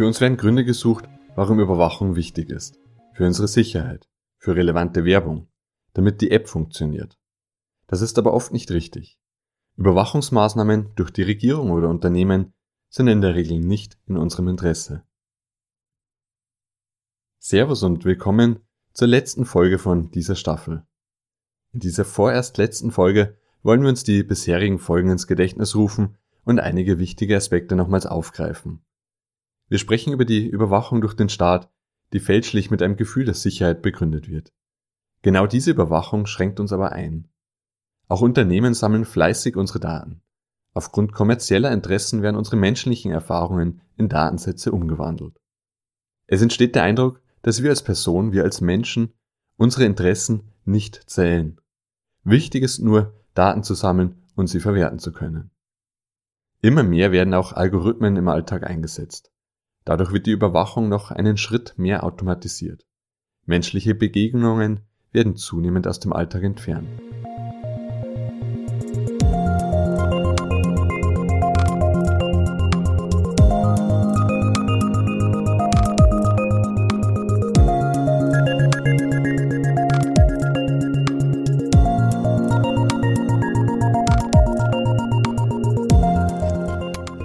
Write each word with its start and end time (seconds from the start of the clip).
Für 0.00 0.06
uns 0.06 0.22
werden 0.22 0.38
Gründe 0.38 0.64
gesucht, 0.64 1.06
warum 1.34 1.60
Überwachung 1.60 2.16
wichtig 2.16 2.48
ist. 2.48 2.80
Für 3.12 3.26
unsere 3.26 3.48
Sicherheit, 3.48 4.08
für 4.38 4.56
relevante 4.56 5.04
Werbung, 5.04 5.48
damit 5.92 6.22
die 6.22 6.30
App 6.30 6.48
funktioniert. 6.48 7.18
Das 7.86 8.00
ist 8.00 8.18
aber 8.18 8.32
oft 8.32 8.50
nicht 8.50 8.70
richtig. 8.70 9.20
Überwachungsmaßnahmen 9.76 10.92
durch 10.96 11.10
die 11.10 11.22
Regierung 11.22 11.70
oder 11.70 11.90
Unternehmen 11.90 12.54
sind 12.88 13.08
in 13.08 13.20
der 13.20 13.34
Regel 13.34 13.60
nicht 13.60 13.98
in 14.06 14.16
unserem 14.16 14.48
Interesse. 14.48 15.04
Servus 17.38 17.82
und 17.82 18.06
willkommen 18.06 18.60
zur 18.94 19.08
letzten 19.08 19.44
Folge 19.44 19.78
von 19.78 20.10
dieser 20.12 20.34
Staffel. 20.34 20.82
In 21.74 21.80
dieser 21.80 22.06
vorerst 22.06 22.56
letzten 22.56 22.90
Folge 22.90 23.36
wollen 23.62 23.82
wir 23.82 23.90
uns 23.90 24.02
die 24.02 24.22
bisherigen 24.22 24.78
Folgen 24.78 25.10
ins 25.10 25.26
Gedächtnis 25.26 25.76
rufen 25.76 26.16
und 26.44 26.58
einige 26.58 26.98
wichtige 26.98 27.36
Aspekte 27.36 27.76
nochmals 27.76 28.06
aufgreifen. 28.06 28.82
Wir 29.70 29.78
sprechen 29.78 30.12
über 30.12 30.24
die 30.24 30.48
Überwachung 30.48 31.00
durch 31.00 31.14
den 31.14 31.28
Staat, 31.28 31.70
die 32.12 32.18
fälschlich 32.18 32.72
mit 32.72 32.82
einem 32.82 32.96
Gefühl 32.96 33.24
der 33.24 33.34
Sicherheit 33.34 33.82
begründet 33.82 34.28
wird. 34.28 34.52
Genau 35.22 35.46
diese 35.46 35.70
Überwachung 35.70 36.26
schränkt 36.26 36.58
uns 36.58 36.72
aber 36.72 36.90
ein. 36.90 37.28
Auch 38.08 38.20
Unternehmen 38.20 38.74
sammeln 38.74 39.04
fleißig 39.04 39.56
unsere 39.56 39.78
Daten. 39.78 40.22
Aufgrund 40.74 41.12
kommerzieller 41.12 41.70
Interessen 41.70 42.20
werden 42.20 42.34
unsere 42.34 42.56
menschlichen 42.56 43.12
Erfahrungen 43.12 43.80
in 43.96 44.08
Datensätze 44.08 44.72
umgewandelt. 44.72 45.40
Es 46.26 46.42
entsteht 46.42 46.74
der 46.74 46.82
Eindruck, 46.82 47.20
dass 47.42 47.62
wir 47.62 47.70
als 47.70 47.84
Person, 47.84 48.32
wir 48.32 48.42
als 48.42 48.60
Menschen, 48.60 49.12
unsere 49.56 49.84
Interessen 49.84 50.50
nicht 50.64 51.08
zählen. 51.08 51.60
Wichtig 52.24 52.64
ist 52.64 52.80
nur, 52.80 53.14
Daten 53.34 53.62
zu 53.62 53.74
sammeln 53.74 54.16
und 54.34 54.48
sie 54.48 54.58
verwerten 54.58 54.98
zu 54.98 55.12
können. 55.12 55.52
Immer 56.60 56.82
mehr 56.82 57.12
werden 57.12 57.34
auch 57.34 57.52
Algorithmen 57.52 58.16
im 58.16 58.26
Alltag 58.26 58.64
eingesetzt. 58.64 59.30
Dadurch 59.84 60.12
wird 60.12 60.26
die 60.26 60.32
Überwachung 60.32 60.88
noch 60.88 61.10
einen 61.10 61.36
Schritt 61.36 61.74
mehr 61.76 62.04
automatisiert. 62.04 62.86
Menschliche 63.46 63.94
Begegnungen 63.94 64.80
werden 65.12 65.36
zunehmend 65.36 65.88
aus 65.88 66.00
dem 66.00 66.12
Alltag 66.12 66.42
entfernt. 66.42 66.88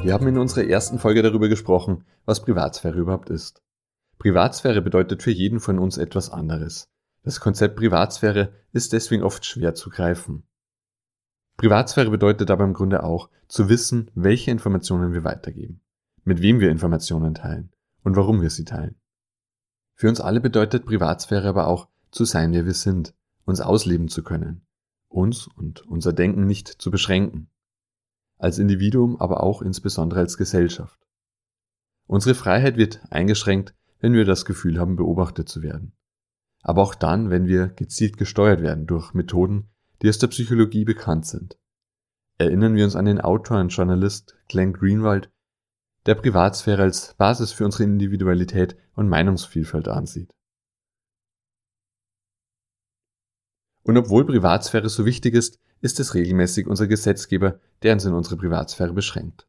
Wir 0.05 0.13
haben 0.13 0.27
in 0.27 0.37
unserer 0.37 0.65
ersten 0.65 0.99
Folge 0.99 1.23
darüber 1.23 1.49
gesprochen, 1.49 2.03
was 2.25 2.43
Privatsphäre 2.43 2.99
überhaupt 2.99 3.31
ist. 3.31 3.63
Privatsphäre 4.19 4.83
bedeutet 4.83 5.23
für 5.23 5.31
jeden 5.31 5.59
von 5.59 5.79
uns 5.79 5.97
etwas 5.97 6.29
anderes. 6.29 6.91
Das 7.23 7.39
Konzept 7.39 7.75
Privatsphäre 7.75 8.53
ist 8.71 8.93
deswegen 8.93 9.23
oft 9.23 9.47
schwer 9.47 9.73
zu 9.73 9.89
greifen. 9.89 10.43
Privatsphäre 11.57 12.11
bedeutet 12.11 12.51
aber 12.51 12.65
im 12.65 12.73
Grunde 12.73 13.01
auch, 13.03 13.31
zu 13.47 13.67
wissen, 13.67 14.11
welche 14.13 14.51
Informationen 14.51 15.11
wir 15.11 15.23
weitergeben, 15.23 15.81
mit 16.23 16.39
wem 16.39 16.59
wir 16.59 16.69
Informationen 16.69 17.33
teilen 17.33 17.71
und 18.03 18.15
warum 18.15 18.43
wir 18.43 18.51
sie 18.51 18.65
teilen. 18.65 19.01
Für 19.95 20.07
uns 20.07 20.21
alle 20.21 20.39
bedeutet 20.39 20.85
Privatsphäre 20.85 21.49
aber 21.49 21.65
auch, 21.65 21.87
zu 22.11 22.25
sein, 22.25 22.53
wer 22.53 22.67
wir 22.67 22.75
sind, 22.75 23.15
uns 23.45 23.59
ausleben 23.59 24.09
zu 24.09 24.21
können, 24.21 24.67
uns 25.07 25.47
und 25.47 25.81
unser 25.87 26.13
Denken 26.13 26.45
nicht 26.45 26.67
zu 26.67 26.91
beschränken 26.91 27.49
als 28.37 28.59
Individuum, 28.59 29.19
aber 29.19 29.43
auch 29.43 29.61
insbesondere 29.61 30.19
als 30.19 30.37
Gesellschaft. 30.37 30.99
Unsere 32.07 32.35
Freiheit 32.35 32.77
wird 32.77 33.01
eingeschränkt, 33.09 33.73
wenn 33.99 34.13
wir 34.13 34.25
das 34.25 34.45
Gefühl 34.45 34.79
haben, 34.79 34.95
beobachtet 34.95 35.49
zu 35.49 35.63
werden. 35.63 35.93
Aber 36.61 36.81
auch 36.81 36.95
dann, 36.95 37.29
wenn 37.29 37.47
wir 37.47 37.67
gezielt 37.67 38.17
gesteuert 38.17 38.61
werden 38.61 38.87
durch 38.87 39.13
Methoden, 39.13 39.69
die 40.01 40.09
aus 40.09 40.19
der 40.19 40.27
Psychologie 40.27 40.85
bekannt 40.85 41.25
sind. 41.25 41.57
Erinnern 42.37 42.75
wir 42.75 42.83
uns 42.83 42.95
an 42.95 43.05
den 43.05 43.21
Autor 43.21 43.59
und 43.59 43.69
Journalist 43.69 44.35
Glenn 44.49 44.73
Greenwald, 44.73 45.31
der 46.05 46.15
Privatsphäre 46.15 46.83
als 46.83 47.15
Basis 47.15 47.51
für 47.51 47.65
unsere 47.65 47.83
Individualität 47.83 48.75
und 48.95 49.09
Meinungsvielfalt 49.09 49.87
ansieht. 49.87 50.33
Und 53.85 53.97
obwohl 53.97 54.25
Privatsphäre 54.25 54.89
so 54.89 55.05
wichtig 55.05 55.35
ist, 55.35 55.59
ist 55.79 55.99
es 55.99 56.15
regelmäßig 56.15 56.65
unser 56.65 56.87
Gesetzgeber, 56.87 57.59
der 57.83 57.93
uns 57.93 58.05
in 58.05 58.13
unsere 58.13 58.35
Privatsphäre 58.35 58.93
beschränkt. 58.93 59.47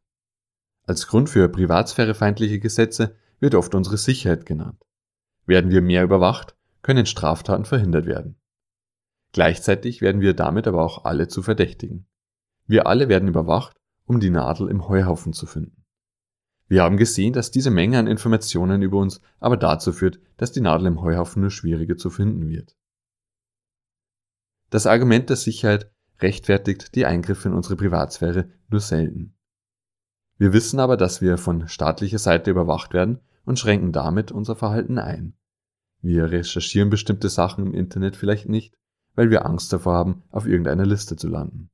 Als 0.85 1.07
Grund 1.07 1.27
für 1.29 1.49
privatsphärefeindliche 1.49 2.59
Gesetze 2.59 3.15
wird 3.39 3.55
oft 3.55 3.73
unsere 3.73 3.97
Sicherheit 3.97 4.45
genannt. 4.45 4.85
Werden 5.47 5.71
wir 5.71 5.81
mehr 5.81 6.03
überwacht, 6.03 6.55
können 6.83 7.07
Straftaten 7.07 7.65
verhindert 7.65 8.05
werden. 8.05 8.35
Gleichzeitig 9.33 10.01
werden 10.01 10.21
wir 10.21 10.35
damit 10.35 10.67
aber 10.67 10.83
auch 10.83 11.03
alle 11.03 11.27
zu 11.27 11.41
Verdächtigen. 11.41 12.05
Wir 12.67 12.85
alle 12.85 13.09
werden 13.09 13.27
überwacht, 13.27 13.75
um 14.05 14.19
die 14.19 14.29
Nadel 14.29 14.69
im 14.69 14.87
Heuhaufen 14.87 15.33
zu 15.33 15.47
finden. 15.47 15.83
Wir 16.67 16.83
haben 16.83 16.97
gesehen, 16.97 17.33
dass 17.33 17.49
diese 17.49 17.71
Menge 17.71 17.97
an 17.97 18.07
Informationen 18.07 18.83
über 18.83 18.99
uns 18.99 19.19
aber 19.39 19.57
dazu 19.57 19.91
führt, 19.91 20.19
dass 20.37 20.51
die 20.51 20.61
Nadel 20.61 20.85
im 20.85 21.01
Heuhaufen 21.01 21.41
nur 21.41 21.51
schwieriger 21.51 21.97
zu 21.97 22.11
finden 22.11 22.47
wird. 22.49 22.75
Das 24.69 24.85
Argument 24.85 25.29
der 25.29 25.37
Sicherheit 25.37 25.91
rechtfertigt 26.19 26.95
die 26.95 27.05
Eingriffe 27.05 27.47
in 27.47 27.53
unsere 27.53 27.75
Privatsphäre 27.75 28.49
nur 28.69 28.81
selten. 28.81 29.35
Wir 30.37 30.53
wissen 30.53 30.79
aber, 30.79 30.97
dass 30.97 31.21
wir 31.21 31.37
von 31.37 31.67
staatlicher 31.67 32.19
Seite 32.19 32.51
überwacht 32.51 32.93
werden 32.93 33.19
und 33.45 33.57
schränken 33.57 33.91
damit 33.91 34.31
unser 34.31 34.55
Verhalten 34.55 34.99
ein. 34.99 35.37
Wir 36.01 36.31
recherchieren 36.31 36.89
bestimmte 36.89 37.29
Sachen 37.29 37.65
im 37.65 37.73
Internet 37.73 38.15
vielleicht 38.15 38.49
nicht, 38.49 38.77
weil 39.15 39.31
wir 39.31 39.45
Angst 39.45 39.73
davor 39.73 39.93
haben, 39.93 40.23
auf 40.29 40.45
irgendeiner 40.45 40.85
Liste 40.85 41.15
zu 41.15 41.27
landen. 41.27 41.71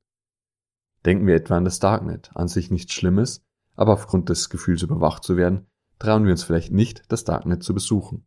Denken 1.04 1.26
wir 1.26 1.34
etwa 1.34 1.56
an 1.56 1.66
das 1.66 1.78
Darknet, 1.78 2.30
an 2.34 2.48
sich 2.48 2.70
nichts 2.70 2.94
Schlimmes, 2.94 3.44
aber 3.76 3.92
aufgrund 3.92 4.30
des 4.30 4.48
Gefühls 4.48 4.82
überwacht 4.82 5.24
zu 5.24 5.36
werden, 5.36 5.66
trauen 5.98 6.24
wir 6.24 6.32
uns 6.32 6.44
vielleicht 6.44 6.72
nicht, 6.72 7.02
das 7.12 7.24
Darknet 7.24 7.62
zu 7.62 7.74
besuchen. 7.74 8.26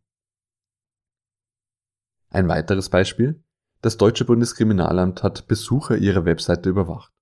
Ein 2.30 2.48
weiteres 2.48 2.90
Beispiel, 2.90 3.42
das 3.80 3.96
deutsche 3.96 4.24
Bundeskriminalamt 4.24 5.22
hat 5.22 5.46
Besucher 5.46 5.96
ihrer 5.96 6.24
Webseite 6.24 6.68
überwacht. 6.68 7.12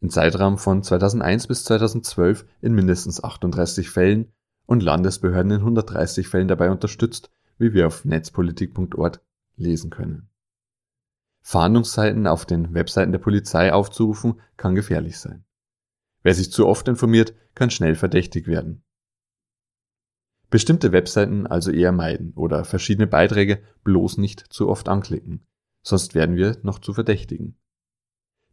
Im 0.00 0.10
Zeitraum 0.10 0.58
von 0.58 0.82
2001 0.82 1.46
bis 1.46 1.64
2012 1.64 2.46
in 2.62 2.74
mindestens 2.74 3.22
38 3.22 3.90
Fällen 3.90 4.32
und 4.66 4.82
Landesbehörden 4.82 5.52
in 5.52 5.60
130 5.60 6.28
Fällen 6.28 6.48
dabei 6.48 6.70
unterstützt, 6.70 7.30
wie 7.58 7.74
wir 7.74 7.86
auf 7.86 8.04
netzpolitik.org 8.04 9.20
lesen 9.56 9.90
können. 9.90 10.30
Fahndungsseiten 11.42 12.26
auf 12.26 12.46
den 12.46 12.72
Webseiten 12.72 13.12
der 13.12 13.18
Polizei 13.18 13.72
aufzurufen 13.72 14.40
kann 14.56 14.74
gefährlich 14.74 15.18
sein. 15.18 15.44
Wer 16.22 16.34
sich 16.34 16.50
zu 16.50 16.66
oft 16.66 16.88
informiert, 16.88 17.34
kann 17.54 17.70
schnell 17.70 17.94
verdächtig 17.94 18.46
werden. 18.46 18.82
Bestimmte 20.48 20.92
Webseiten 20.92 21.46
also 21.46 21.70
eher 21.70 21.92
meiden 21.92 22.32
oder 22.34 22.64
verschiedene 22.64 23.06
Beiträge 23.06 23.62
bloß 23.82 24.16
nicht 24.16 24.40
zu 24.40 24.68
oft 24.68 24.88
anklicken 24.88 25.46
sonst 25.84 26.16
werden 26.16 26.34
wir 26.34 26.56
noch 26.62 26.80
zu 26.80 26.92
Verdächtigen. 26.92 27.56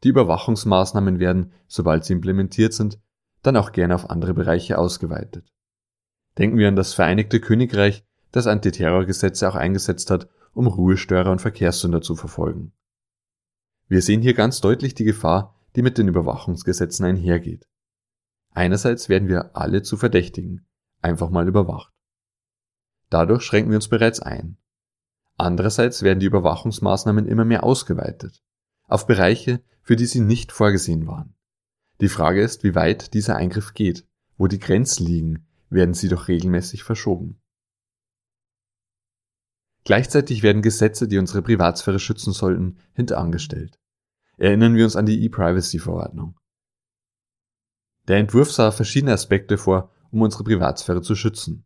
Die 0.04 0.10
Überwachungsmaßnahmen 0.10 1.20
werden, 1.20 1.54
sobald 1.68 2.06
sie 2.06 2.14
implementiert 2.14 2.74
sind, 2.74 3.00
dann 3.42 3.58
auch 3.58 3.72
gerne 3.72 3.96
auf 3.96 4.10
andere 4.10 4.34
Bereiche 4.34 4.78
ausgeweitet. 4.78 5.52
Denken 6.38 6.58
wir 6.58 6.68
an 6.68 6.76
das 6.76 6.94
Vereinigte 6.94 7.40
Königreich, 7.40 8.06
das 8.32 8.48
Antiterrorgesetze 8.48 9.50
auch 9.50 9.56
eingesetzt 9.56 10.12
hat, 10.12 10.30
um 10.54 10.68
Ruhestörer 10.68 11.32
und 11.32 11.42
Verkehrssünder 11.42 12.02
zu 12.02 12.16
verfolgen. 12.16 12.74
Wir 13.88 14.02
sehen 14.02 14.22
hier 14.22 14.34
ganz 14.34 14.62
deutlich 14.62 14.94
die 14.94 15.04
Gefahr, 15.04 15.56
die 15.76 15.82
mit 15.82 15.98
den 15.98 16.08
Überwachungsgesetzen 16.08 17.06
einhergeht. 17.06 17.68
Einerseits 18.52 19.10
werden 19.10 19.28
wir 19.28 19.56
alle 19.56 19.82
zu 19.82 19.98
Verdächtigen, 19.98 20.66
einfach 21.02 21.30
mal 21.30 21.48
überwacht. 21.48 21.94
Dadurch 23.10 23.44
schränken 23.44 23.72
wir 23.72 23.78
uns 23.78 23.88
bereits 23.88 24.20
ein. 24.20 24.58
Andererseits 25.42 26.04
werden 26.04 26.20
die 26.20 26.28
Überwachungsmaßnahmen 26.28 27.28
immer 27.28 27.46
mehr 27.46 27.64
ausgeweitet 27.64 28.44
auf 28.92 29.08
Bereiche, 29.08 29.64
für 29.82 29.96
die 29.96 30.06
sie 30.06 30.20
nicht 30.20 30.52
vorgesehen 30.52 31.08
waren. 31.08 31.34
Die 32.02 32.10
Frage 32.10 32.42
ist, 32.42 32.64
wie 32.64 32.76
weit 32.76 33.14
dieser 33.14 33.38
Eingriff 33.38 33.74
geht. 33.74 34.06
Wo 34.38 34.48
die 34.48 34.60
Grenzen 34.60 35.06
liegen, 35.06 35.48
werden 35.70 35.94
sie 35.94 36.10
doch 36.10 36.28
regelmäßig 36.28 36.84
verschoben. 36.84 37.40
Gleichzeitig 39.84 40.44
werden 40.44 40.62
Gesetze, 40.62 41.08
die 41.08 41.18
unsere 41.18 41.42
Privatsphäre 41.42 42.00
schützen 42.00 42.34
sollten, 42.34 42.78
hinterangestellt. 42.94 43.80
Erinnern 44.38 44.76
wir 44.76 44.84
uns 44.84 44.96
an 44.96 45.06
die 45.06 45.24
E-Privacy-Verordnung. 45.24 46.38
Der 48.08 48.18
Entwurf 48.18 48.52
sah 48.52 48.72
verschiedene 48.72 49.14
Aspekte 49.14 49.58
vor, 49.58 49.92
um 50.12 50.22
unsere 50.22 50.44
Privatsphäre 50.44 51.02
zu 51.02 51.16
schützen. 51.16 51.66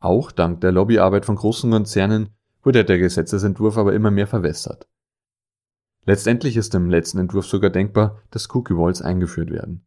Auch 0.00 0.32
dank 0.32 0.60
der 0.60 0.72
Lobbyarbeit 0.72 1.24
von 1.24 1.36
großen 1.36 1.70
Konzernen 1.70 2.30
wurde 2.62 2.84
der 2.84 2.98
Gesetzesentwurf 2.98 3.76
aber 3.76 3.94
immer 3.94 4.10
mehr 4.10 4.26
verwässert. 4.26 4.88
Letztendlich 6.04 6.56
ist 6.56 6.74
im 6.74 6.90
letzten 6.90 7.18
Entwurf 7.18 7.46
sogar 7.46 7.70
denkbar, 7.70 8.20
dass 8.30 8.52
Cookie 8.54 8.76
Walls 8.76 9.02
eingeführt 9.02 9.50
werden. 9.50 9.86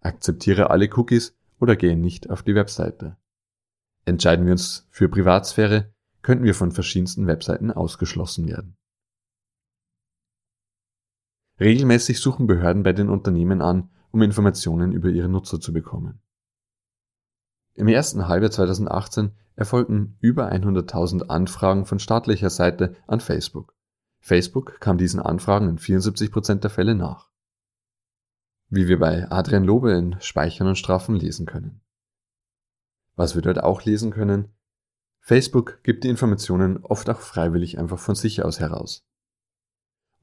Akzeptiere 0.00 0.70
alle 0.70 0.88
Cookies 0.94 1.34
oder 1.58 1.76
gehe 1.76 1.96
nicht 1.96 2.28
auf 2.30 2.42
die 2.42 2.54
Webseite. 2.54 3.16
Entscheiden 4.04 4.44
wir 4.44 4.52
uns 4.52 4.86
für 4.90 5.08
Privatsphäre, 5.08 5.92
könnten 6.22 6.44
wir 6.44 6.54
von 6.54 6.72
verschiedensten 6.72 7.26
Webseiten 7.26 7.70
ausgeschlossen 7.70 8.46
werden. 8.48 8.76
Regelmäßig 11.58 12.20
suchen 12.20 12.46
Behörden 12.46 12.82
bei 12.82 12.92
den 12.92 13.08
Unternehmen 13.08 13.62
an, 13.62 13.90
um 14.10 14.20
Informationen 14.22 14.92
über 14.92 15.08
ihre 15.08 15.28
Nutzer 15.28 15.58
zu 15.58 15.72
bekommen. 15.72 16.20
Im 17.76 17.88
ersten 17.88 18.26
Halbjahr 18.26 18.50
2018 18.50 19.32
erfolgten 19.54 20.16
über 20.20 20.50
100.000 20.50 21.28
Anfragen 21.28 21.84
von 21.84 21.98
staatlicher 21.98 22.48
Seite 22.48 22.96
an 23.06 23.20
Facebook. 23.20 23.74
Facebook 24.18 24.80
kam 24.80 24.96
diesen 24.96 25.20
Anfragen 25.20 25.68
in 25.68 25.78
74% 25.78 26.56
der 26.56 26.70
Fälle 26.70 26.94
nach. 26.94 27.28
Wie 28.70 28.88
wir 28.88 28.98
bei 28.98 29.30
Adrian 29.30 29.62
Lobe 29.62 29.92
in 29.92 30.18
Speichern 30.20 30.68
und 30.68 30.78
Strafen 30.78 31.16
lesen 31.16 31.44
können. 31.44 31.82
Was 33.14 33.34
wir 33.34 33.42
dort 33.42 33.62
auch 33.62 33.84
lesen 33.84 34.10
können, 34.10 34.48
Facebook 35.20 35.82
gibt 35.82 36.04
die 36.04 36.08
Informationen 36.08 36.78
oft 36.82 37.10
auch 37.10 37.20
freiwillig 37.20 37.78
einfach 37.78 37.98
von 37.98 38.14
sich 38.14 38.42
aus 38.42 38.58
heraus. 38.58 39.06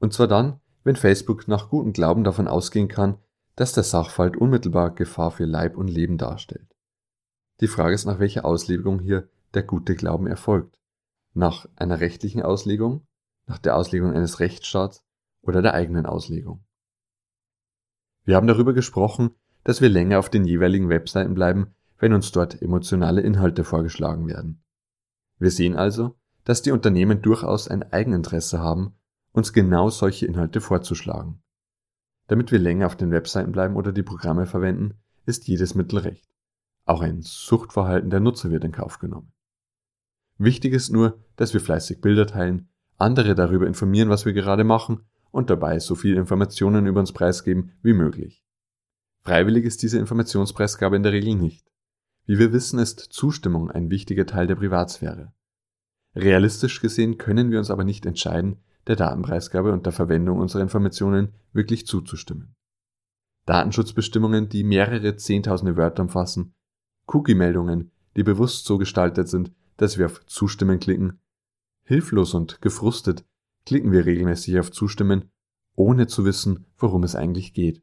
Und 0.00 0.12
zwar 0.12 0.26
dann, 0.26 0.60
wenn 0.82 0.96
Facebook 0.96 1.46
nach 1.46 1.70
gutem 1.70 1.92
Glauben 1.92 2.24
davon 2.24 2.48
ausgehen 2.48 2.88
kann, 2.88 3.18
dass 3.54 3.72
der 3.72 3.84
Sachverhalt 3.84 4.36
unmittelbar 4.36 4.92
Gefahr 4.92 5.30
für 5.30 5.44
Leib 5.44 5.76
und 5.76 5.86
Leben 5.88 6.18
darstellt. 6.18 6.73
Die 7.60 7.68
Frage 7.68 7.94
ist, 7.94 8.04
nach 8.04 8.18
welcher 8.18 8.44
Auslegung 8.44 9.00
hier 9.00 9.28
der 9.54 9.62
gute 9.62 9.94
Glauben 9.94 10.26
erfolgt. 10.26 10.80
Nach 11.32 11.66
einer 11.76 12.00
rechtlichen 12.00 12.42
Auslegung, 12.42 13.06
nach 13.46 13.58
der 13.58 13.76
Auslegung 13.76 14.12
eines 14.12 14.40
Rechtsstaats 14.40 15.04
oder 15.42 15.62
der 15.62 15.74
eigenen 15.74 16.06
Auslegung. 16.06 16.64
Wir 18.24 18.36
haben 18.36 18.46
darüber 18.46 18.72
gesprochen, 18.72 19.30
dass 19.62 19.80
wir 19.80 19.88
länger 19.88 20.18
auf 20.18 20.30
den 20.30 20.44
jeweiligen 20.44 20.88
Webseiten 20.88 21.34
bleiben, 21.34 21.74
wenn 21.98 22.12
uns 22.12 22.32
dort 22.32 22.60
emotionale 22.60 23.20
Inhalte 23.20 23.64
vorgeschlagen 23.64 24.26
werden. 24.26 24.62
Wir 25.38 25.50
sehen 25.50 25.76
also, 25.76 26.16
dass 26.44 26.62
die 26.62 26.72
Unternehmen 26.72 27.22
durchaus 27.22 27.68
ein 27.68 27.82
Eigeninteresse 27.92 28.58
haben, 28.58 28.94
uns 29.32 29.52
genau 29.52 29.90
solche 29.90 30.26
Inhalte 30.26 30.60
vorzuschlagen. 30.60 31.42
Damit 32.26 32.52
wir 32.52 32.58
länger 32.58 32.86
auf 32.86 32.96
den 32.96 33.10
Webseiten 33.10 33.52
bleiben 33.52 33.76
oder 33.76 33.92
die 33.92 34.02
Programme 34.02 34.46
verwenden, 34.46 34.98
ist 35.26 35.46
jedes 35.46 35.74
Mittel 35.74 35.98
recht. 36.00 36.33
Auch 36.84 37.00
ein 37.00 37.22
Suchtverhalten 37.22 38.10
der 38.10 38.20
Nutzer 38.20 38.50
wird 38.50 38.64
in 38.64 38.72
Kauf 38.72 38.98
genommen. 38.98 39.32
Wichtig 40.36 40.72
ist 40.72 40.90
nur, 40.90 41.24
dass 41.36 41.54
wir 41.54 41.60
fleißig 41.60 42.00
Bilder 42.00 42.26
teilen, 42.26 42.68
andere 42.96 43.34
darüber 43.34 43.66
informieren, 43.66 44.08
was 44.08 44.26
wir 44.26 44.32
gerade 44.32 44.64
machen 44.64 45.06
und 45.30 45.50
dabei 45.50 45.78
so 45.78 45.94
viel 45.94 46.16
Informationen 46.16 46.86
über 46.86 47.00
uns 47.00 47.12
preisgeben 47.12 47.72
wie 47.82 47.92
möglich. 47.92 48.44
Freiwillig 49.22 49.64
ist 49.64 49.82
diese 49.82 49.98
Informationspreisgabe 49.98 50.96
in 50.96 51.02
der 51.02 51.12
Regel 51.12 51.34
nicht. 51.34 51.66
Wie 52.26 52.38
wir 52.38 52.52
wissen, 52.52 52.78
ist 52.78 53.00
Zustimmung 53.00 53.70
ein 53.70 53.90
wichtiger 53.90 54.26
Teil 54.26 54.46
der 54.46 54.56
Privatsphäre. 54.56 55.32
Realistisch 56.14 56.80
gesehen 56.80 57.18
können 57.18 57.50
wir 57.50 57.58
uns 57.58 57.70
aber 57.70 57.84
nicht 57.84 58.06
entscheiden, 58.06 58.62
der 58.86 58.96
Datenpreisgabe 58.96 59.72
und 59.72 59.86
der 59.86 59.92
Verwendung 59.92 60.38
unserer 60.38 60.62
Informationen 60.62 61.34
wirklich 61.52 61.86
zuzustimmen. 61.86 62.54
Datenschutzbestimmungen, 63.46 64.48
die 64.48 64.64
mehrere 64.64 65.16
Zehntausende 65.16 65.76
Wörter 65.76 66.02
umfassen, 66.02 66.54
Cookie-Meldungen, 67.06 67.90
die 68.16 68.22
bewusst 68.22 68.64
so 68.64 68.78
gestaltet 68.78 69.28
sind, 69.28 69.52
dass 69.76 69.98
wir 69.98 70.06
auf 70.06 70.24
Zustimmen 70.26 70.78
klicken, 70.78 71.20
hilflos 71.84 72.34
und 72.34 72.60
gefrustet 72.60 73.24
klicken 73.66 73.92
wir 73.92 74.04
regelmäßig 74.04 74.58
auf 74.58 74.70
Zustimmen, 74.70 75.30
ohne 75.74 76.06
zu 76.06 76.24
wissen, 76.24 76.66
worum 76.78 77.02
es 77.02 77.14
eigentlich 77.14 77.52
geht. 77.52 77.82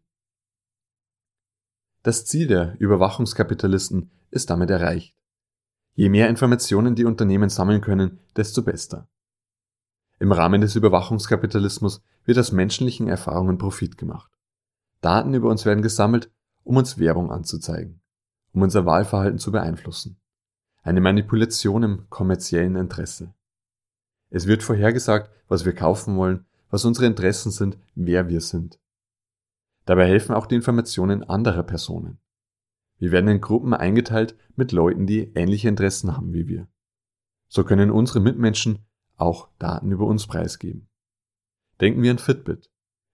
Das 2.03 2.25
Ziel 2.25 2.47
der 2.47 2.79
Überwachungskapitalisten 2.79 4.11
ist 4.31 4.49
damit 4.49 4.69
erreicht. 4.69 5.15
Je 5.93 6.09
mehr 6.09 6.29
Informationen 6.29 6.95
die 6.95 7.05
Unternehmen 7.05 7.49
sammeln 7.49 7.81
können, 7.81 8.19
desto 8.35 8.63
besser. 8.63 9.07
Im 10.19 10.31
Rahmen 10.31 10.61
des 10.61 10.75
Überwachungskapitalismus 10.75 12.01
wird 12.25 12.37
aus 12.37 12.51
menschlichen 12.51 13.07
Erfahrungen 13.07 13.57
Profit 13.57 13.97
gemacht. 13.97 14.31
Daten 15.01 15.33
über 15.33 15.49
uns 15.49 15.65
werden 15.65 15.81
gesammelt, 15.81 16.31
um 16.63 16.77
uns 16.77 16.97
Werbung 16.97 17.31
anzuzeigen, 17.31 18.00
um 18.53 18.61
unser 18.61 18.85
Wahlverhalten 18.85 19.39
zu 19.39 19.51
beeinflussen. 19.51 20.19
Eine 20.83 21.01
Manipulation 21.01 21.83
im 21.83 22.09
kommerziellen 22.09 22.75
Interesse. 22.75 23.33
Es 24.29 24.47
wird 24.47 24.63
vorhergesagt, 24.63 25.29
was 25.47 25.65
wir 25.65 25.73
kaufen 25.73 26.15
wollen, 26.17 26.45
was 26.69 26.85
unsere 26.85 27.05
Interessen 27.05 27.51
sind, 27.51 27.77
wer 27.95 28.29
wir 28.29 28.41
sind. 28.41 28.79
Dabei 29.85 30.07
helfen 30.07 30.33
auch 30.33 30.47
die 30.47 30.55
Informationen 30.55 31.23
anderer 31.23 31.63
Personen. 31.63 32.19
Wir 32.97 33.11
werden 33.11 33.29
in 33.29 33.41
Gruppen 33.41 33.73
eingeteilt 33.73 34.35
mit 34.55 34.71
Leuten, 34.71 35.07
die 35.07 35.31
ähnliche 35.33 35.67
Interessen 35.67 36.15
haben 36.15 36.33
wie 36.33 36.47
wir. 36.47 36.67
So 37.47 37.63
können 37.63 37.91
unsere 37.91 38.19
Mitmenschen 38.19 38.85
auch 39.17 39.49
Daten 39.59 39.91
über 39.91 40.05
uns 40.05 40.27
preisgeben. 40.27 40.87
Denken 41.81 42.01
wir 42.03 42.11
an 42.11 42.19
Fitbit. 42.19 42.69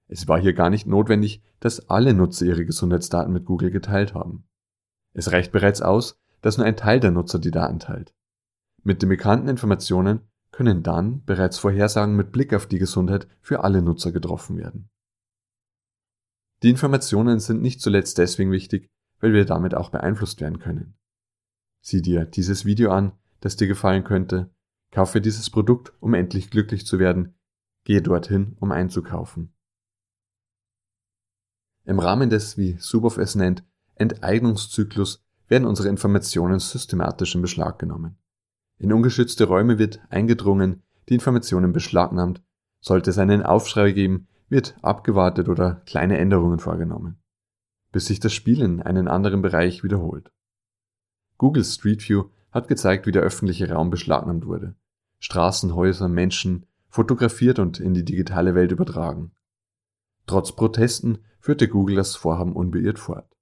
Es 0.08 0.28
war 0.28 0.40
hier 0.40 0.54
gar 0.54 0.70
nicht 0.70 0.88
notwendig, 0.88 1.42
dass 1.60 1.90
alle 1.90 2.14
Nutzer 2.14 2.46
ihre 2.46 2.66
Gesundheitsdaten 2.66 3.34
mit 3.34 3.46
Google 3.46 3.72
geteilt 3.72 4.14
haben. 4.14 4.48
Es 5.18 5.32
reicht 5.32 5.52
bereits 5.52 5.82
aus, 5.82 6.22
dass 6.42 6.58
nur 6.58 6.68
ein 6.68 6.78
Teil 6.78 7.00
der 7.00 7.10
Nutzer 7.10 7.40
die 7.40 7.50
Daten 7.50 7.80
teilt. 7.80 8.14
Mit 8.84 9.02
den 9.02 9.10
bekannten 9.10 9.48
Informationen 9.48 10.22
können 10.52 10.84
dann 10.84 11.26
bereits 11.26 11.58
Vorhersagen 11.58 12.16
mit 12.16 12.32
Blick 12.32 12.54
auf 12.54 12.68
die 12.68 12.78
Gesundheit 12.78 13.28
für 13.42 13.64
alle 13.64 13.82
Nutzer 13.82 14.12
getroffen 14.12 14.58
werden. 14.58 14.92
Die 16.62 16.70
Informationen 16.70 17.40
sind 17.40 17.64
nicht 17.64 17.82
zuletzt 17.82 18.20
deswegen 18.20 18.52
wichtig, 18.52 18.92
weil 19.20 19.34
wir 19.34 19.46
damit 19.46 19.74
auch 19.74 19.90
beeinflusst 19.90 20.40
werden 20.40 20.60
können. 20.60 20.96
Sieh 21.82 22.04
dir 22.04 22.26
dieses 22.26 22.66
Video 22.66 22.92
an, 22.92 23.14
das 23.40 23.56
dir 23.56 23.68
gefallen 23.68 24.04
könnte, 24.04 24.52
kaufe 24.92 25.20
dieses 25.20 25.50
Produkt, 25.50 25.94
um 26.00 26.14
endlich 26.14 26.52
glücklich 26.52 26.86
zu 26.86 27.00
werden, 27.00 27.34
gehe 27.86 28.04
dorthin, 28.04 28.56
um 28.60 28.72
einzukaufen. 28.72 29.52
Im 31.86 31.98
Rahmen 31.98 32.30
des, 32.30 32.56
wie 32.56 32.78
Suboff 32.78 33.18
es 33.18 33.34
nennt, 33.34 33.64
Enteignungszyklus 34.00 35.24
werden 35.48 35.66
unsere 35.66 35.90
Informationen 35.90 36.60
systematisch 36.60 37.36
in 37.36 37.42
Beschlag 37.42 37.80
genommen. 37.80 38.18
In 38.78 38.94
ungeschützte 38.94 39.46
Räume 39.46 39.80
wird 39.80 40.00
eingedrungen, 40.10 40.84
die 41.10 41.16
Informationen 41.16 41.74
beschlagnahmt, 41.74 42.42
sollte 42.80 43.10
es 43.10 43.18
einen 43.18 43.44
Aufschrei 43.44 43.92
geben, 43.92 44.28
wird 44.50 44.76
abgewartet 44.82 45.50
oder 45.50 45.82
kleine 45.86 46.18
Änderungen 46.18 46.60
vorgenommen 46.60 47.18
bis 47.92 48.08
sich 48.08 48.20
das 48.20 48.34
Spiel 48.34 48.62
in 48.62 48.82
einen 48.82 49.08
anderen 49.08 49.42
Bereich 49.42 49.84
wiederholt. 49.84 50.32
Google 51.38 51.64
Street 51.64 52.08
View 52.08 52.26
hat 52.52 52.68
gezeigt, 52.68 53.06
wie 53.06 53.12
der 53.12 53.22
öffentliche 53.22 53.72
Raum 53.72 53.90
beschlagnahmt 53.90 54.46
wurde. 54.46 54.76
Straßen, 55.20 55.76
Häuser, 55.76 56.08
Menschen 56.08 56.66
fotografiert 56.90 57.60
und 57.60 57.80
in 57.80 57.94
die 57.94 58.06
digitale 58.06 58.56
Welt 58.56 58.72
übertragen. 58.72 59.32
Trotz 60.26 60.56
Protesten 60.56 61.20
führte 61.40 61.68
Google 61.68 61.96
das 61.96 62.16
Vorhaben 62.16 62.54
unbeirrt 62.54 63.00
fort. 63.00 63.37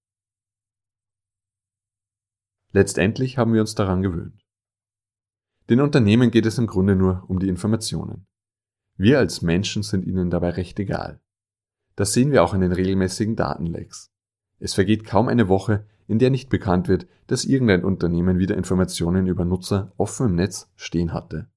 Letztendlich 2.75 3.37
haben 3.37 3.53
wir 3.53 3.61
uns 3.61 3.73
daran 3.73 4.01
gewöhnt. 4.01 4.45
Den 5.69 5.79
Unternehmen 5.79 6.29
geht 6.29 6.45
es 6.45 6.57
im 6.57 6.67
Grunde 6.67 6.97
nur 6.97 7.23
um 7.29 7.39
die 7.39 7.47
Informationen. 7.47 8.27
Wir 8.97 9.17
als 9.17 9.41
Menschen 9.41 9.81
sind 9.81 10.05
ihnen 10.05 10.29
dabei 10.29 10.49
recht 10.49 10.77
egal. 10.77 11.21
Das 11.95 12.11
sehen 12.11 12.33
wir 12.33 12.43
auch 12.43 12.53
in 12.53 12.59
den 12.59 12.73
regelmäßigen 12.73 13.37
Datenlecks. 13.37 14.11
Es 14.59 14.73
vergeht 14.73 15.05
kaum 15.05 15.29
eine 15.29 15.47
Woche, 15.47 15.85
in 16.07 16.19
der 16.19 16.29
nicht 16.29 16.49
bekannt 16.49 16.89
wird, 16.89 17.07
dass 17.27 17.45
irgendein 17.45 17.85
Unternehmen 17.85 18.39
wieder 18.39 18.57
Informationen 18.57 19.25
über 19.25 19.45
Nutzer 19.45 19.93
offen 19.95 20.31
im 20.31 20.35
Netz 20.35 20.69
stehen 20.75 21.13
hatte. 21.13 21.49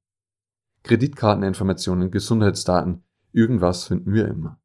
Kreditkarteninformationen, 0.85 2.13
Gesundheitsdaten, 2.13 3.03
irgendwas 3.33 3.87
finden 3.87 4.13
wir 4.13 4.29
immer. 4.29 4.61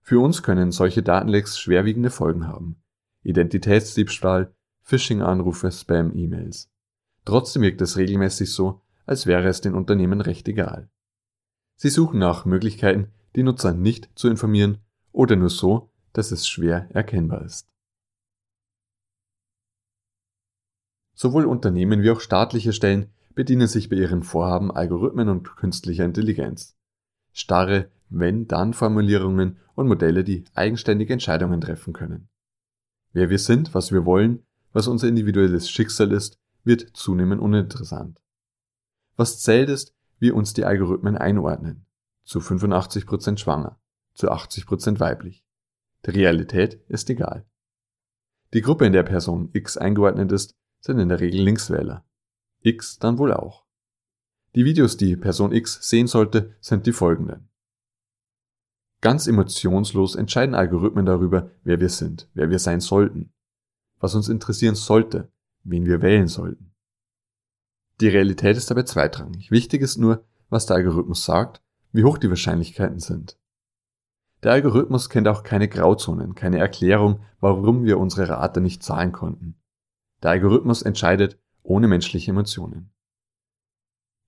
Für 0.00 0.20
uns 0.20 0.44
können 0.44 0.70
solche 0.70 1.02
Datenlecks 1.02 1.58
schwerwiegende 1.58 2.10
Folgen 2.10 2.46
haben. 2.46 2.80
Identitätsdiebstahl, 3.24 4.54
Phishing-Anrufe, 4.82 5.70
Spam-E-Mails. 5.70 6.70
Trotzdem 7.24 7.62
wirkt 7.62 7.80
es 7.80 7.96
regelmäßig 7.96 8.52
so, 8.52 8.82
als 9.06 9.26
wäre 9.26 9.48
es 9.48 9.60
den 9.60 9.74
Unternehmen 9.74 10.20
recht 10.20 10.48
egal. 10.48 10.90
Sie 11.76 11.88
suchen 11.88 12.18
nach 12.18 12.44
Möglichkeiten, 12.44 13.12
die 13.34 13.42
Nutzer 13.42 13.72
nicht 13.72 14.10
zu 14.14 14.28
informieren 14.28 14.78
oder 15.12 15.36
nur 15.36 15.50
so, 15.50 15.90
dass 16.12 16.30
es 16.30 16.46
schwer 16.46 16.88
erkennbar 16.90 17.44
ist. 17.44 17.68
Sowohl 21.14 21.46
Unternehmen 21.46 22.02
wie 22.02 22.10
auch 22.10 22.20
staatliche 22.20 22.72
Stellen 22.72 23.12
bedienen 23.34 23.68
sich 23.68 23.88
bei 23.88 23.96
ihren 23.96 24.22
Vorhaben 24.22 24.70
Algorithmen 24.70 25.28
und 25.28 25.56
künstlicher 25.56 26.04
Intelligenz. 26.04 26.76
Starre 27.32 27.90
Wenn-Dann-Formulierungen 28.10 29.58
und 29.74 29.88
Modelle, 29.88 30.24
die 30.24 30.44
eigenständige 30.54 31.12
Entscheidungen 31.12 31.60
treffen 31.60 31.92
können. 31.92 32.28
Wer 33.12 33.30
wir 33.30 33.38
sind, 33.38 33.74
was 33.74 33.92
wir 33.92 34.04
wollen, 34.04 34.44
was 34.72 34.88
unser 34.88 35.08
individuelles 35.08 35.70
Schicksal 35.70 36.12
ist, 36.12 36.38
wird 36.64 36.96
zunehmend 36.96 37.40
uninteressant. 37.40 38.22
Was 39.16 39.40
zählt 39.40 39.68
ist, 39.68 39.94
wie 40.18 40.30
uns 40.30 40.54
die 40.54 40.64
Algorithmen 40.64 41.16
einordnen. 41.16 41.86
Zu 42.24 42.38
85% 42.38 43.38
schwanger, 43.38 43.80
zu 44.14 44.30
80% 44.30 45.00
weiblich. 45.00 45.44
Die 46.06 46.10
Realität 46.10 46.80
ist 46.88 47.10
egal. 47.10 47.44
Die 48.54 48.60
Gruppe, 48.60 48.86
in 48.86 48.92
der 48.92 49.02
Person 49.02 49.50
X 49.52 49.76
eingeordnet 49.76 50.30
ist, 50.30 50.54
sind 50.80 50.98
in 50.98 51.08
der 51.08 51.20
Regel 51.20 51.42
Linkswähler. 51.42 52.04
X 52.60 52.98
dann 52.98 53.18
wohl 53.18 53.32
auch. 53.32 53.64
Die 54.54 54.64
Videos, 54.64 54.96
die 54.96 55.16
Person 55.16 55.52
X 55.52 55.78
sehen 55.88 56.06
sollte, 56.06 56.54
sind 56.60 56.86
die 56.86 56.92
folgenden. 56.92 57.48
Ganz 59.00 59.26
emotionslos 59.26 60.14
entscheiden 60.14 60.54
Algorithmen 60.54 61.06
darüber, 61.06 61.50
wer 61.64 61.80
wir 61.80 61.88
sind, 61.88 62.28
wer 62.34 62.50
wir 62.50 62.60
sein 62.60 62.80
sollten, 62.80 63.32
was 64.02 64.16
uns 64.16 64.28
interessieren 64.28 64.74
sollte, 64.74 65.30
wen 65.62 65.86
wir 65.86 66.02
wählen 66.02 66.26
sollten. 66.26 66.74
Die 68.00 68.08
Realität 68.08 68.56
ist 68.56 68.68
dabei 68.68 68.82
zweitrangig. 68.82 69.52
Wichtig 69.52 69.80
ist 69.80 69.96
nur, 69.96 70.24
was 70.50 70.66
der 70.66 70.76
Algorithmus 70.76 71.24
sagt, 71.24 71.62
wie 71.92 72.02
hoch 72.02 72.18
die 72.18 72.28
Wahrscheinlichkeiten 72.28 72.98
sind. 72.98 73.38
Der 74.42 74.52
Algorithmus 74.52 75.08
kennt 75.08 75.28
auch 75.28 75.44
keine 75.44 75.68
Grauzonen, 75.68 76.34
keine 76.34 76.58
Erklärung, 76.58 77.20
warum 77.38 77.84
wir 77.84 77.98
unsere 77.98 78.28
Rate 78.28 78.60
nicht 78.60 78.82
zahlen 78.82 79.12
konnten. 79.12 79.54
Der 80.22 80.32
Algorithmus 80.32 80.82
entscheidet 80.82 81.38
ohne 81.62 81.86
menschliche 81.86 82.32
Emotionen. 82.32 82.90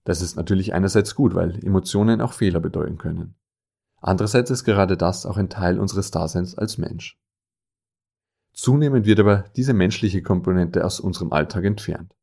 Das 0.05 0.21
ist 0.21 0.37
natürlich 0.37 0.73
einerseits 0.73 1.17
gut, 1.17 1.35
weil 1.35 1.59
Emotionen 1.65 2.21
auch 2.21 2.33
Fehler 2.33 2.61
bedeuten 2.61 2.97
können. 2.97 3.35
Andererseits 4.01 4.51
ist 4.51 4.63
gerade 4.63 4.97
das 4.97 5.27
auch 5.27 5.37
ein 5.37 5.49
Teil 5.49 5.81
unseres 5.81 6.13
Daseins 6.13 6.57
als 6.57 6.79
Mensch. 6.79 7.19
Zunehmend 8.55 9.05
wird 9.05 9.21
aber 9.21 9.45
diese 9.57 9.75
menschliche 9.75 10.23
Komponente 10.23 10.85
aus 10.85 11.01
unserem 11.01 11.33
Alltag 11.33 11.65
entfernt. 11.65 12.15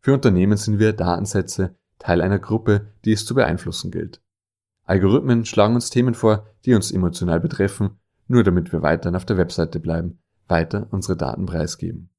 Für 0.00 0.14
Unternehmen 0.14 0.56
sind 0.56 0.78
wir 0.78 0.94
Datensätze 0.94 1.76
Teil 1.98 2.20
einer 2.20 2.38
Gruppe, 2.38 2.92
die 3.04 3.12
es 3.12 3.24
zu 3.24 3.34
beeinflussen 3.34 3.90
gilt. 3.90 4.20
Algorithmen 4.84 5.44
schlagen 5.44 5.74
uns 5.74 5.90
Themen 5.90 6.14
vor, 6.14 6.46
die 6.64 6.74
uns 6.74 6.90
emotional 6.90 7.40
betreffen, 7.40 7.98
nur 8.26 8.42
damit 8.42 8.72
wir 8.72 8.82
weiterhin 8.82 9.16
auf 9.16 9.24
der 9.24 9.36
Webseite 9.36 9.80
bleiben, 9.80 10.18
weiter 10.48 10.88
unsere 10.90 11.16
Daten 11.16 11.46
preisgeben. 11.46 12.10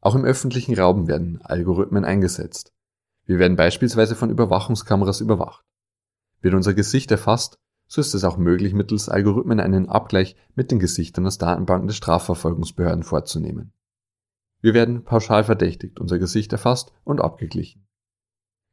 Auch 0.00 0.14
im 0.16 0.24
öffentlichen 0.24 0.78
Raum 0.78 1.06
werden 1.06 1.40
Algorithmen 1.42 2.04
eingesetzt. 2.04 2.72
Wir 3.24 3.38
werden 3.38 3.56
beispielsweise 3.56 4.16
von 4.16 4.30
Überwachungskameras 4.30 5.20
überwacht. 5.20 5.64
Wird 6.40 6.54
unser 6.54 6.74
Gesicht 6.74 7.10
erfasst, 7.12 7.60
so 7.92 8.00
ist 8.00 8.14
es 8.14 8.24
auch 8.24 8.38
möglich, 8.38 8.72
mittels 8.72 9.10
Algorithmen 9.10 9.60
einen 9.60 9.86
Abgleich 9.86 10.34
mit 10.54 10.70
den 10.70 10.78
Gesichtern 10.78 11.26
aus 11.26 11.36
Datenbanken 11.36 11.88
des 11.88 11.98
Strafverfolgungsbehörden 11.98 13.02
vorzunehmen. 13.02 13.74
Wir 14.62 14.72
werden 14.72 15.04
pauschal 15.04 15.44
verdächtigt, 15.44 16.00
unser 16.00 16.18
Gesicht 16.18 16.50
erfasst 16.52 16.94
und 17.04 17.20
abgeglichen. 17.20 17.86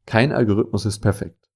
Kein 0.05 0.31
Algorithmus 0.31 0.85
ist 0.85 0.99
perfekt. 0.99 1.49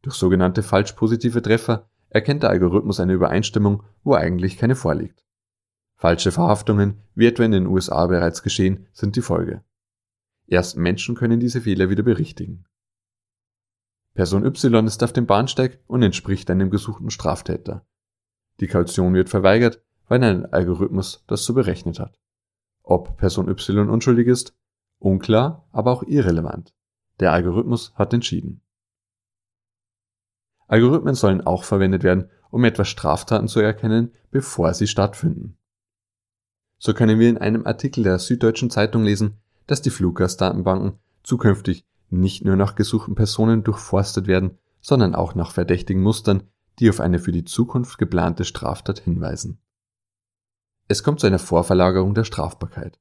Durch 0.00 0.14
sogenannte 0.14 0.62
falsch 0.62 0.92
positive 0.92 1.42
Treffer 1.42 1.90
erkennt 2.08 2.44
der 2.44 2.50
Algorithmus 2.50 2.98
eine 2.98 3.12
Übereinstimmung, 3.12 3.82
wo 4.02 4.14
eigentlich 4.14 4.56
keine 4.56 4.74
vorliegt. 4.74 5.22
Falsche 5.96 6.32
Verhaftungen, 6.32 7.02
wie 7.14 7.26
etwa 7.26 7.44
in 7.44 7.52
den 7.52 7.66
USA 7.66 8.06
bereits 8.06 8.42
geschehen, 8.42 8.86
sind 8.94 9.16
die 9.16 9.22
Folge. 9.22 9.62
Erst 10.46 10.78
Menschen 10.78 11.14
können 11.14 11.40
diese 11.40 11.60
Fehler 11.60 11.90
wieder 11.90 12.04
berichtigen. 12.04 12.64
Person 14.14 14.44
Y 14.44 14.86
ist 14.86 15.02
auf 15.02 15.12
dem 15.12 15.26
Bahnsteig 15.26 15.80
und 15.86 16.02
entspricht 16.02 16.50
einem 16.50 16.70
gesuchten 16.70 17.10
Straftäter. 17.10 17.86
Die 18.60 18.66
Kaution 18.66 19.14
wird 19.14 19.30
verweigert, 19.30 19.82
weil 20.08 20.22
ein 20.22 20.46
Algorithmus 20.52 21.24
das 21.26 21.44
so 21.44 21.54
berechnet 21.54 21.98
hat. 21.98 22.18
Ob 22.82 23.16
Person 23.16 23.48
Y 23.48 23.88
unschuldig 23.88 24.26
ist? 24.26 24.54
Unklar, 24.98 25.66
aber 25.72 25.90
auch 25.92 26.02
irrelevant. 26.02 26.74
Der 27.20 27.32
Algorithmus 27.32 27.94
hat 27.94 28.12
entschieden. 28.12 28.60
Algorithmen 30.66 31.14
sollen 31.14 31.40
auch 31.40 31.64
verwendet 31.64 32.02
werden, 32.02 32.30
um 32.50 32.64
etwa 32.64 32.84
Straftaten 32.84 33.48
zu 33.48 33.60
erkennen, 33.60 34.12
bevor 34.30 34.74
sie 34.74 34.86
stattfinden. 34.86 35.56
So 36.78 36.94
können 36.94 37.18
wir 37.18 37.28
in 37.28 37.38
einem 37.38 37.66
Artikel 37.66 38.04
der 38.04 38.18
Süddeutschen 38.18 38.70
Zeitung 38.70 39.04
lesen, 39.04 39.38
dass 39.66 39.82
die 39.82 39.90
Fluggastdatenbanken 39.90 40.98
zukünftig 41.22 41.86
nicht 42.12 42.44
nur 42.44 42.56
nach 42.56 42.74
gesuchten 42.74 43.14
Personen 43.14 43.64
durchforstet 43.64 44.26
werden, 44.26 44.58
sondern 44.80 45.14
auch 45.14 45.34
nach 45.34 45.52
verdächtigen 45.52 46.02
Mustern, 46.02 46.44
die 46.78 46.90
auf 46.90 47.00
eine 47.00 47.18
für 47.18 47.32
die 47.32 47.44
Zukunft 47.44 47.98
geplante 47.98 48.44
Straftat 48.44 49.00
hinweisen. 49.00 49.58
Es 50.88 51.02
kommt 51.02 51.20
zu 51.20 51.26
einer 51.26 51.38
Vorverlagerung 51.38 52.14
der 52.14 52.24
Strafbarkeit. 52.24 52.98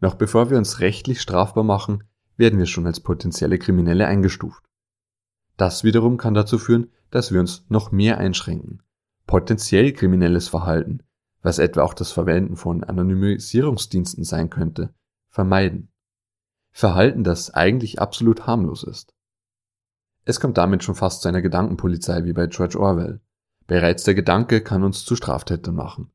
Noch 0.00 0.14
bevor 0.14 0.50
wir 0.50 0.58
uns 0.58 0.80
rechtlich 0.80 1.20
strafbar 1.20 1.64
machen, 1.64 2.04
werden 2.36 2.58
wir 2.58 2.66
schon 2.66 2.86
als 2.86 3.00
potenzielle 3.00 3.58
Kriminelle 3.58 4.06
eingestuft. 4.06 4.64
Das 5.56 5.82
wiederum 5.82 6.16
kann 6.16 6.34
dazu 6.34 6.58
führen, 6.58 6.92
dass 7.10 7.32
wir 7.32 7.40
uns 7.40 7.66
noch 7.68 7.90
mehr 7.90 8.18
einschränken. 8.18 8.82
Potenziell 9.26 9.92
kriminelles 9.92 10.48
Verhalten, 10.48 11.02
was 11.42 11.58
etwa 11.58 11.82
auch 11.82 11.94
das 11.94 12.12
Verwenden 12.12 12.56
von 12.56 12.84
Anonymisierungsdiensten 12.84 14.24
sein 14.24 14.50
könnte, 14.50 14.94
vermeiden. 15.28 15.90
Verhalten, 16.70 17.24
das 17.24 17.50
eigentlich 17.50 18.00
absolut 18.00 18.46
harmlos 18.46 18.84
ist. 18.84 19.14
Es 20.24 20.40
kommt 20.40 20.58
damit 20.58 20.84
schon 20.84 20.94
fast 20.94 21.22
zu 21.22 21.28
einer 21.28 21.42
Gedankenpolizei 21.42 22.24
wie 22.24 22.32
bei 22.32 22.46
George 22.46 22.78
Orwell. 22.78 23.20
Bereits 23.66 24.04
der 24.04 24.14
Gedanke 24.14 24.60
kann 24.60 24.82
uns 24.82 25.04
zu 25.04 25.16
Straftätern 25.16 25.74
machen. 25.74 26.10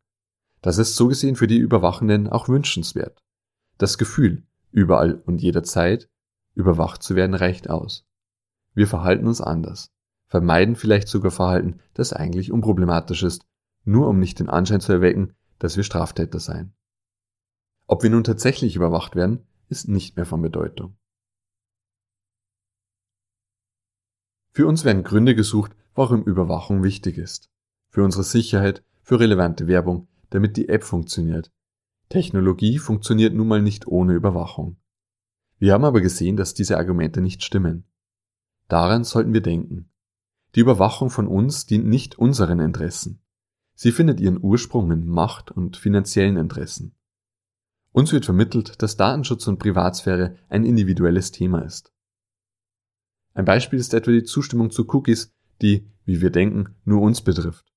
Das 0.62 0.78
ist 0.78 0.96
so 0.96 1.08
gesehen 1.08 1.36
für 1.36 1.48
die 1.48 1.58
Überwachenden 1.58 2.30
auch 2.30 2.48
wünschenswert. 2.48 3.22
Das 3.78 3.98
Gefühl, 3.98 4.44
überall 4.72 5.16
und 5.26 5.42
jederzeit 5.42 6.10
Überwacht 6.56 7.04
zu 7.04 7.16
werden 7.16 7.34
reicht 7.34 7.70
aus. 7.70 8.06
Wir 8.74 8.88
verhalten 8.88 9.28
uns 9.28 9.42
anders, 9.42 9.92
vermeiden 10.28 10.76
vielleicht 10.76 11.08
sogar 11.08 11.32
Verhalten, 11.32 11.80
das 11.94 12.14
eigentlich 12.14 12.52
unproblematisch 12.52 13.24
ist, 13.24 13.46
nur 13.84 14.08
um 14.08 14.20
nicht 14.20 14.40
den 14.40 14.50
Anschein 14.50 14.82
zu 14.82 14.94
erwecken, 14.94 15.36
dass 15.60 15.78
wir 15.78 15.84
Straftäter 15.84 16.40
seien. 16.40 16.74
Ob 17.88 18.04
wir 18.04 18.10
nun 18.10 18.24
tatsächlich 18.24 18.76
überwacht 18.76 19.16
werden, 19.16 19.46
ist 19.74 19.88
nicht 19.88 20.16
mehr 20.16 20.28
von 20.28 20.42
Bedeutung. 20.42 20.96
Für 24.52 24.68
uns 24.68 24.86
werden 24.86 25.04
Gründe 25.04 25.34
gesucht, 25.34 25.76
warum 25.96 26.22
Überwachung 26.22 26.84
wichtig 26.84 27.18
ist. 27.18 27.50
Für 27.90 28.04
unsere 28.04 28.24
Sicherheit, 28.24 28.84
für 29.02 29.20
relevante 29.20 29.66
Werbung, 29.66 30.08
damit 30.30 30.58
die 30.58 30.70
App 30.70 30.84
funktioniert. 30.84 31.52
Technologie 32.10 32.78
funktioniert 32.78 33.34
nun 33.34 33.48
mal 33.48 33.64
nicht 33.64 33.88
ohne 33.88 34.14
Überwachung. 34.14 34.78
Wir 35.58 35.74
haben 35.74 35.86
aber 35.86 36.02
gesehen, 36.02 36.38
dass 36.38 36.54
diese 36.54 36.78
Argumente 36.78 37.20
nicht 37.20 37.44
stimmen. 37.44 37.86
Daran 38.68 39.04
sollten 39.04 39.34
wir 39.34 39.42
denken. 39.42 39.90
Die 40.54 40.60
Überwachung 40.60 41.10
von 41.10 41.28
uns 41.28 41.66
dient 41.66 41.88
nicht 41.88 42.20
unseren 42.20 42.60
Interessen. 42.60 43.22
Sie 43.74 43.92
findet 43.92 44.20
ihren 44.20 44.40
Ursprung 44.40 44.92
in 44.92 45.08
Macht 45.08 45.50
und 45.50 45.78
finanziellen 45.78 46.38
Interessen. 46.38 46.96
Uns 47.94 48.12
wird 48.12 48.26
vermittelt, 48.26 48.82
dass 48.82 48.98
Datenschutz 48.98 49.48
und 49.48 49.60
Privatsphäre 49.60 50.36
ein 50.50 50.66
individuelles 50.66 51.32
Thema 51.32 51.60
ist. 51.60 51.94
Ein 53.36 53.46
Beispiel 53.46 53.80
ist 53.80 53.94
etwa 53.94 54.12
die 54.12 54.24
Zustimmung 54.24 54.72
zu 54.72 54.88
Cookies, 54.88 55.32
die, 55.62 55.88
wie 56.04 56.20
wir 56.20 56.32
denken, 56.32 56.76
nur 56.86 57.02
uns 57.02 57.22
betrifft. 57.22 57.72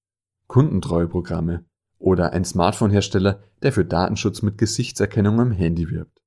Kundentreueprogramme 0.48 1.66
oder 1.98 2.32
ein 2.32 2.44
Smartphone-Hersteller, 2.44 3.42
der 3.62 3.72
für 3.72 3.84
Datenschutz 3.84 4.40
mit 4.40 4.56
Gesichtserkennung 4.58 5.38
am 5.38 5.52
Handy 5.52 5.90
wirbt. 5.90 6.22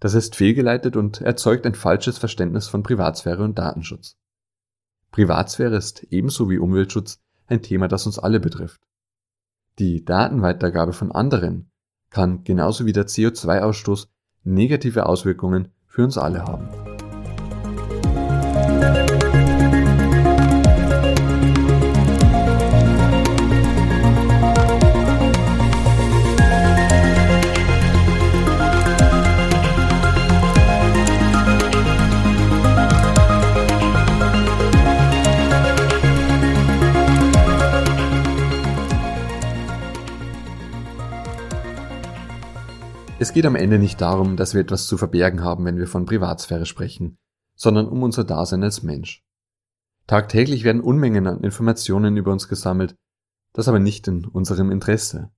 Das 0.00 0.14
ist 0.14 0.34
fehlgeleitet 0.34 0.96
und 0.96 1.20
erzeugt 1.20 1.64
ein 1.64 1.74
falsches 1.74 2.18
Verständnis 2.18 2.66
von 2.66 2.82
Privatsphäre 2.82 3.42
und 3.44 3.56
Datenschutz. 3.58 4.16
Privatsphäre 5.12 5.76
ist 5.76 6.02
ebenso 6.10 6.50
wie 6.50 6.58
Umweltschutz 6.58 7.20
ein 7.46 7.62
Thema, 7.62 7.86
das 7.86 8.04
uns 8.06 8.18
alle 8.18 8.40
betrifft. 8.40 8.80
Die 9.78 10.04
Datenweitergabe 10.04 10.92
von 10.92 11.12
anderen 11.12 11.70
kann 12.10 12.44
genauso 12.44 12.86
wie 12.86 12.92
der 12.92 13.06
CO2-Ausstoß 13.06 14.08
negative 14.44 15.06
Auswirkungen 15.06 15.68
für 15.86 16.04
uns 16.04 16.18
alle 16.18 16.44
haben. 16.44 16.85
Geht 43.36 43.44
am 43.44 43.54
Ende 43.54 43.78
nicht 43.78 44.00
darum, 44.00 44.38
dass 44.38 44.54
wir 44.54 44.62
etwas 44.62 44.86
zu 44.86 44.96
verbergen 44.96 45.44
haben, 45.44 45.66
wenn 45.66 45.76
wir 45.76 45.86
von 45.86 46.06
Privatsphäre 46.06 46.64
sprechen, 46.64 47.18
sondern 47.54 47.86
um 47.86 48.02
unser 48.02 48.24
Dasein 48.24 48.62
als 48.62 48.82
Mensch. 48.82 49.26
Tagtäglich 50.06 50.64
werden 50.64 50.80
Unmengen 50.80 51.26
an 51.26 51.44
Informationen 51.44 52.16
über 52.16 52.32
uns 52.32 52.48
gesammelt, 52.48 52.96
das 53.52 53.68
aber 53.68 53.78
nicht 53.78 54.08
in 54.08 54.24
unserem 54.24 54.70
Interesse. 54.70 55.32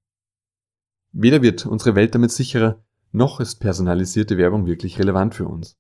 Weder 1.11 1.43
wird 1.43 1.67
unsere 1.67 1.97
Welt 1.97 2.15
damit 2.15 2.31
sicherer, 2.31 2.85
noch 3.11 3.41
ist 3.41 3.57
personalisierte 3.57 4.39
Werbung 4.39 4.67
wirklich 4.67 5.01
relevant 5.01 5.35
für 5.35 5.49
uns. 5.49 5.77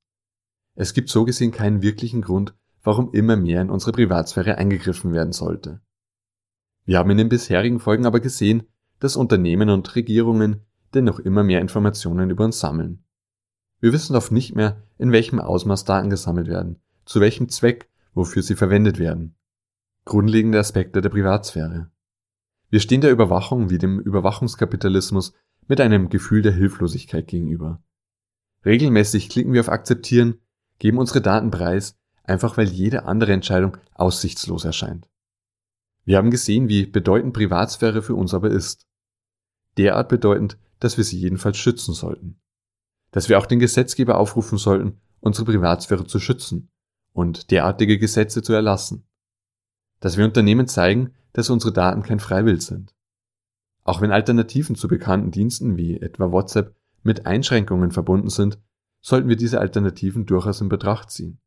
Es 0.74 0.94
gibt 0.94 1.10
so 1.10 1.24
gesehen 1.24 1.52
keinen 1.52 1.82
wirklichen 1.82 2.22
Grund, 2.22 2.52
warum 2.82 3.12
immer 3.12 3.36
mehr 3.36 3.62
in 3.62 3.70
unsere 3.70 3.92
Privatsphäre 3.92 4.58
eingegriffen 4.58 5.12
werden 5.12 5.32
sollte. 5.32 5.82
Wir 6.84 6.98
haben 6.98 7.10
in 7.10 7.18
den 7.18 7.28
bisherigen 7.28 7.78
Folgen 7.78 8.06
aber 8.06 8.18
gesehen, 8.18 8.64
dass 8.98 9.14
Unternehmen 9.14 9.70
und 9.70 9.94
Regierungen 9.94 10.64
dennoch 10.94 11.18
immer 11.18 11.44
mehr 11.44 11.60
Informationen 11.60 12.30
über 12.30 12.44
uns 12.44 12.60
sammeln. 12.60 13.04
Wir 13.80 13.92
wissen 13.92 14.16
oft 14.16 14.32
nicht 14.32 14.54
mehr, 14.54 14.82
in 14.98 15.12
welchem 15.12 15.38
Ausmaß 15.38 15.84
Daten 15.84 16.10
gesammelt 16.10 16.48
werden, 16.48 16.80
zu 17.04 17.20
welchem 17.20 17.48
Zweck, 17.48 17.88
wofür 18.14 18.42
sie 18.42 18.56
verwendet 18.56 18.98
werden. 18.98 19.36
Grundlegende 20.04 20.58
Aspekte 20.58 21.00
der 21.00 21.10
Privatsphäre. 21.10 21.90
Wir 22.70 22.80
stehen 22.80 23.00
der 23.00 23.12
Überwachung 23.12 23.70
wie 23.70 23.78
dem 23.78 24.00
Überwachungskapitalismus 24.00 25.32
mit 25.68 25.80
einem 25.80 26.08
Gefühl 26.08 26.42
der 26.42 26.52
Hilflosigkeit 26.52 27.26
gegenüber. 27.26 27.82
Regelmäßig 28.64 29.28
klicken 29.28 29.52
wir 29.52 29.60
auf 29.60 29.68
Akzeptieren, 29.68 30.40
geben 30.78 30.98
unsere 30.98 31.20
Daten 31.20 31.50
preis, 31.50 31.96
einfach 32.24 32.56
weil 32.56 32.68
jede 32.68 33.04
andere 33.04 33.32
Entscheidung 33.32 33.76
aussichtslos 33.94 34.64
erscheint. 34.64 35.08
Wir 36.04 36.16
haben 36.16 36.30
gesehen, 36.30 36.68
wie 36.68 36.86
bedeutend 36.86 37.34
Privatsphäre 37.34 38.02
für 38.02 38.14
uns 38.14 38.34
aber 38.34 38.50
ist. 38.50 38.86
Derart 39.76 40.08
bedeutend, 40.08 40.58
dass 40.80 40.96
wir 40.96 41.04
sie 41.04 41.18
jedenfalls 41.18 41.58
schützen 41.58 41.94
sollten. 41.94 42.40
Dass 43.10 43.28
wir 43.28 43.38
auch 43.38 43.46
den 43.46 43.58
Gesetzgeber 43.58 44.18
aufrufen 44.18 44.58
sollten, 44.58 45.00
unsere 45.20 45.46
Privatsphäre 45.46 46.06
zu 46.06 46.20
schützen 46.20 46.70
und 47.12 47.50
derartige 47.50 47.98
Gesetze 47.98 48.42
zu 48.42 48.52
erlassen. 48.52 49.06
Dass 50.00 50.16
wir 50.16 50.24
Unternehmen 50.24 50.68
zeigen, 50.68 51.14
dass 51.32 51.50
unsere 51.50 51.72
Daten 51.72 52.02
kein 52.02 52.20
Freiwill 52.20 52.60
sind. 52.60 52.94
Auch 53.84 54.00
wenn 54.00 54.12
Alternativen 54.12 54.76
zu 54.76 54.86
bekannten 54.86 55.30
Diensten 55.30 55.76
wie 55.76 56.00
etwa 56.00 56.30
WhatsApp 56.30 56.76
mit 57.02 57.26
Einschränkungen 57.26 57.90
verbunden 57.90 58.28
sind, 58.28 58.58
sollten 59.00 59.28
wir 59.28 59.36
diese 59.36 59.60
Alternativen 59.60 60.26
durchaus 60.26 60.60
in 60.60 60.68
Betracht 60.68 61.10
ziehen. 61.10 61.40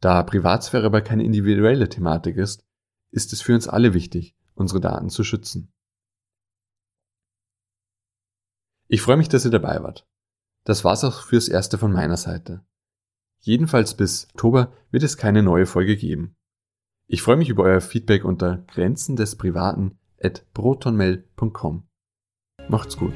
Da 0.00 0.22
Privatsphäre 0.22 0.86
aber 0.86 1.00
keine 1.00 1.24
individuelle 1.24 1.88
Thematik 1.88 2.36
ist, 2.36 2.64
ist 3.10 3.32
es 3.32 3.40
für 3.40 3.54
uns 3.54 3.68
alle 3.68 3.94
wichtig, 3.94 4.34
unsere 4.54 4.80
Daten 4.80 5.08
zu 5.08 5.24
schützen. 5.24 5.72
Ich 8.88 9.02
freue 9.02 9.16
mich, 9.16 9.28
dass 9.28 9.44
ihr 9.44 9.50
dabei 9.50 9.82
wart. 9.82 10.06
Das 10.64 10.84
war's 10.84 11.04
auch 11.04 11.22
fürs 11.22 11.48
Erste 11.48 11.78
von 11.78 11.92
meiner 11.92 12.16
Seite. 12.16 12.64
Jedenfalls 13.40 13.94
bis 13.94 14.28
Oktober 14.34 14.72
wird 14.90 15.02
es 15.02 15.16
keine 15.16 15.42
neue 15.42 15.66
Folge 15.66 15.96
geben. 15.96 16.36
Ich 17.06 17.22
freue 17.22 17.36
mich 17.36 17.48
über 17.48 17.64
euer 17.64 17.80
Feedback 17.80 18.24
unter 18.24 18.64
Grenzen 18.66 19.14
des 19.16 19.36
Privaten 19.36 19.98
at 20.20 20.44
protonmail.com. 20.54 21.86
Macht's 22.68 22.96
gut. 22.96 23.12